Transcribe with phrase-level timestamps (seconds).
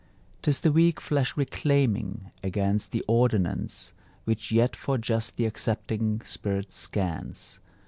[0.41, 3.93] 'Tis the weak flesh reclaiming Against the ordinance
[4.23, 7.59] Which yet for just the accepting spirit scans.